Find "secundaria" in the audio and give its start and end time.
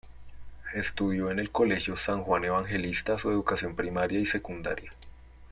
4.25-4.89